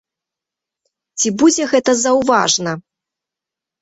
[1.21, 2.71] Ці будзе гэта заўважна?